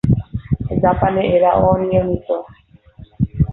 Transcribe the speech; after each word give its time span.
জাপানে 0.81 1.21
এরা 1.35 1.51
অনিয়মিত। 1.65 2.27